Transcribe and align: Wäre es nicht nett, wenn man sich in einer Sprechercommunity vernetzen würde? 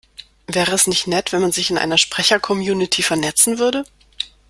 Wäre 0.47 0.71
es 0.73 0.87
nicht 0.87 1.05
nett, 1.05 1.31
wenn 1.31 1.41
man 1.43 1.51
sich 1.51 1.69
in 1.69 1.77
einer 1.77 1.99
Sprechercommunity 1.99 3.03
vernetzen 3.03 3.59
würde? 3.59 3.83